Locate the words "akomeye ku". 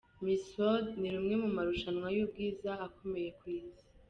2.87-3.43